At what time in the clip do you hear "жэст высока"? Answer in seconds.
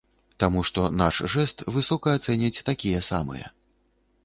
1.33-2.17